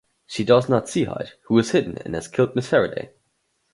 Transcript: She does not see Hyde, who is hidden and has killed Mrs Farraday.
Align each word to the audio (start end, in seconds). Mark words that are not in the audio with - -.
She 0.25 0.43
does 0.43 0.67
not 0.67 0.89
see 0.89 1.03
Hyde, 1.03 1.33
who 1.45 1.59
is 1.59 1.69
hidden 1.69 1.99
and 1.99 2.15
has 2.15 2.27
killed 2.27 2.55
Mrs 2.55 2.69
Farraday. 2.69 3.09